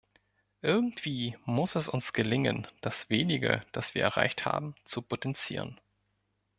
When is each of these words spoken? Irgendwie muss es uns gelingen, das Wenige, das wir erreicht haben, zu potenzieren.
Irgendwie 0.63 1.37
muss 1.45 1.75
es 1.75 1.87
uns 1.87 2.11
gelingen, 2.11 2.65
das 2.81 3.11
Wenige, 3.11 3.63
das 3.71 3.93
wir 3.93 4.01
erreicht 4.01 4.45
haben, 4.45 4.73
zu 4.83 5.03
potenzieren. 5.03 5.79